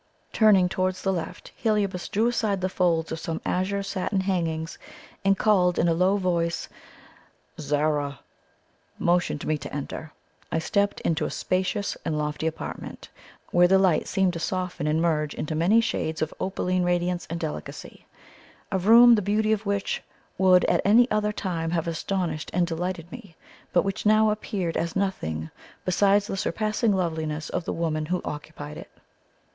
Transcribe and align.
Turning 0.33 0.67
towards 0.67 1.03
the 1.03 1.13
left, 1.13 1.51
Heliobas 1.55 2.09
drew 2.09 2.25
aside 2.25 2.59
the 2.61 2.69
folds 2.69 3.11
of 3.11 3.19
some 3.19 3.39
azure 3.45 3.83
satin 3.83 4.21
hangings, 4.21 4.79
and 5.23 5.37
calling 5.37 5.77
in 5.77 5.87
a 5.87 5.93
low 5.93 6.17
voice 6.17 6.67
"Zara!" 7.59 8.19
motioned 8.97 9.45
me 9.45 9.59
to 9.59 9.71
enter. 9.71 10.11
I 10.51 10.57
stepped 10.57 11.01
into 11.01 11.25
a 11.25 11.29
spacious 11.29 11.95
and 12.03 12.17
lofty 12.17 12.47
apartment 12.47 13.09
where 13.51 13.67
the 13.67 13.77
light 13.77 14.07
seemed 14.07 14.33
to 14.33 14.39
soften 14.39 14.87
and 14.87 14.99
merge 15.03 15.35
into 15.35 15.53
many 15.53 15.79
shades 15.81 16.23
of 16.23 16.33
opaline 16.39 16.83
radiance 16.83 17.27
and 17.29 17.39
delicacy 17.39 18.07
a 18.71 18.79
room 18.79 19.13
the 19.13 19.21
beauty 19.21 19.51
of 19.51 19.67
which 19.67 20.01
would 20.35 20.65
at 20.65 20.81
any 20.83 21.07
other 21.11 21.31
time 21.31 21.69
have 21.69 21.87
astonished 21.87 22.49
and 22.55 22.65
delighted 22.65 23.11
me, 23.11 23.35
but 23.71 23.83
which 23.83 24.03
now 24.07 24.31
appeared 24.31 24.75
as 24.75 24.95
nothing 24.95 25.51
beside 25.85 26.23
the 26.23 26.35
surpassing 26.37 26.91
loveliness 26.91 27.49
of 27.49 27.65
the 27.65 27.71
woman 27.73 28.07
who 28.07 28.19
occupied 28.25 28.77
it. 28.79 28.89